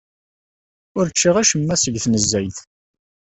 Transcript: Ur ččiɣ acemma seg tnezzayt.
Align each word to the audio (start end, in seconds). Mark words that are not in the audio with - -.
Ur 0.97 1.05
ččiɣ 1.11 1.35
acemma 1.37 1.75
seg 1.77 1.95
tnezzayt. 2.03 2.57